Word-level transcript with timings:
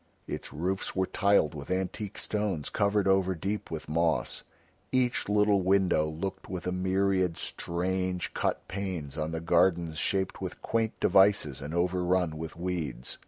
Its 0.25 0.51
roofs 0.51 0.95
were 0.95 1.05
tiled 1.05 1.53
with 1.53 1.69
antique 1.69 2.17
stones 2.17 2.71
covered 2.71 3.07
over 3.07 3.35
deep 3.35 3.69
with 3.69 3.87
moss, 3.87 4.41
each 4.91 5.29
little 5.29 5.61
window 5.61 6.07
looked 6.09 6.49
with 6.49 6.65
a 6.65 6.71
myriad 6.71 7.37
strange 7.37 8.33
cut 8.33 8.67
panes 8.67 9.15
on 9.15 9.29
the 9.31 9.39
gardens 9.39 9.99
shaped 9.99 10.41
with 10.41 10.59
quaint 10.63 10.99
devices 10.99 11.61
and 11.61 11.75
overrun 11.75 12.35
with 12.35 12.55
weeds. 12.55 13.19